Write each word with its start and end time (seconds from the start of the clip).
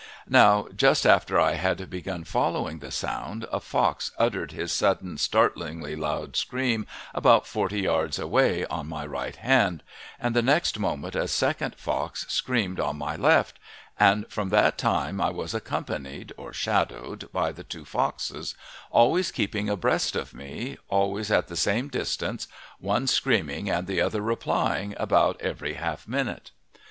Now, 0.27 0.67
just 0.75 1.05
after 1.05 1.39
I 1.39 1.51
had 1.53 1.87
begun 1.91 2.23
following 2.23 2.79
the 2.79 2.89
sound, 2.89 3.45
a 3.51 3.59
fox 3.59 4.11
uttered 4.17 4.51
his 4.51 4.71
sudden, 4.73 5.19
startlingly 5.19 5.95
loud 5.95 6.35
scream 6.35 6.87
about 7.13 7.45
forty 7.45 7.81
yards 7.81 8.17
away 8.17 8.65
on 8.65 8.89
my 8.89 9.05
right 9.05 9.35
hand, 9.35 9.83
and 10.19 10.35
the 10.35 10.41
next 10.41 10.79
moment 10.79 11.13
a 11.13 11.27
second 11.27 11.75
fox 11.75 12.25
screamed 12.29 12.79
on 12.79 12.97
my 12.97 13.15
left, 13.15 13.59
and 13.99 14.27
from 14.27 14.49
that 14.49 14.75
time 14.79 15.21
I 15.21 15.29
was 15.29 15.53
accompanied, 15.53 16.33
or 16.35 16.51
shadowed, 16.51 17.31
by 17.31 17.51
the 17.51 17.63
two 17.63 17.85
foxes, 17.85 18.55
always 18.89 19.29
keeping 19.31 19.69
abreast 19.69 20.15
of 20.15 20.33
me, 20.33 20.79
always 20.87 21.29
at 21.29 21.45
the 21.47 21.55
same 21.55 21.89
distance, 21.89 22.47
one 22.79 23.05
screaming 23.05 23.69
and 23.69 23.85
the 23.85 24.01
other 24.01 24.21
replying 24.21 24.95
about 24.97 25.39
every 25.41 25.75
half 25.75 26.07
minute. 26.07 26.49